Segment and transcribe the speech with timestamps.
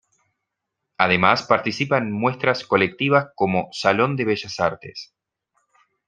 [0.97, 5.13] Además participa en muestras colectivas como Salón de Bellas Artes.